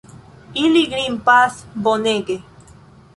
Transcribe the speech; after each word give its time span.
Ili 0.61 0.81
grimpas 0.93 1.59
bonege. 1.89 2.39